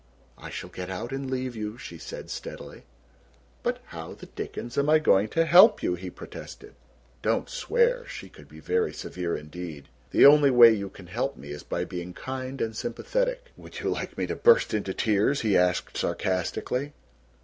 [0.35, 2.85] "I shall get out and leave you," she said steadily.
[3.61, 6.73] "But how the dickens am I going to help you?" he protested.
[7.21, 11.51] "Don't swear," she could be very severe indeed; "the only way you can help me
[11.51, 15.55] is by being kind and sympathetic." "Would you like me to burst into tears?" he
[15.55, 16.93] asked sarcastically.